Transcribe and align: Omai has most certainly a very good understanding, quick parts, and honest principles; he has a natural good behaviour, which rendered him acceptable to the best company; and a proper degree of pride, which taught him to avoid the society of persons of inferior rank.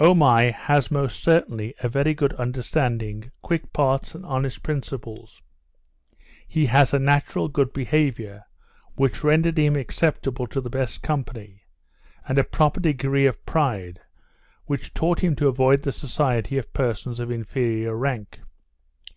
Omai 0.00 0.52
has 0.52 0.90
most 0.90 1.20
certainly 1.22 1.72
a 1.80 1.88
very 1.88 2.12
good 2.12 2.32
understanding, 2.32 3.30
quick 3.40 3.72
parts, 3.72 4.16
and 4.16 4.26
honest 4.26 4.64
principles; 4.64 5.40
he 6.48 6.66
has 6.66 6.92
a 6.92 6.98
natural 6.98 7.46
good 7.46 7.72
behaviour, 7.72 8.42
which 8.96 9.22
rendered 9.22 9.56
him 9.56 9.76
acceptable 9.76 10.48
to 10.48 10.60
the 10.60 10.68
best 10.68 11.02
company; 11.02 11.62
and 12.26 12.36
a 12.36 12.42
proper 12.42 12.80
degree 12.80 13.26
of 13.26 13.46
pride, 13.46 14.00
which 14.64 14.92
taught 14.92 15.20
him 15.22 15.36
to 15.36 15.46
avoid 15.46 15.82
the 15.84 15.92
society 15.92 16.58
of 16.58 16.72
persons 16.74 17.20
of 17.20 17.30
inferior 17.30 17.94
rank. 17.96 18.40